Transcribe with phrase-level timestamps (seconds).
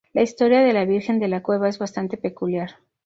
[0.13, 2.71] La historia de la Virgen de la Cueva es bastante peculiar.